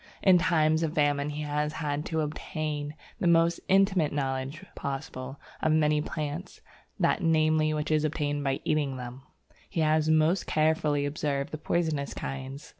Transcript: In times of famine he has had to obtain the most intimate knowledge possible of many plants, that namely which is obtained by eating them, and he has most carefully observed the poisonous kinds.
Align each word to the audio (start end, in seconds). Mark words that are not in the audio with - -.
In 0.23 0.39
times 0.39 0.81
of 0.81 0.95
famine 0.95 1.29
he 1.29 1.43
has 1.43 1.73
had 1.73 2.05
to 2.07 2.21
obtain 2.21 2.95
the 3.19 3.27
most 3.27 3.59
intimate 3.67 4.11
knowledge 4.11 4.65
possible 4.73 5.39
of 5.61 5.73
many 5.73 6.01
plants, 6.01 6.59
that 6.99 7.21
namely 7.21 7.71
which 7.71 7.91
is 7.91 8.03
obtained 8.03 8.43
by 8.43 8.61
eating 8.63 8.97
them, 8.97 9.21
and 9.21 9.55
he 9.69 9.81
has 9.81 10.09
most 10.09 10.47
carefully 10.47 11.05
observed 11.05 11.51
the 11.51 11.59
poisonous 11.59 12.15
kinds. 12.15 12.67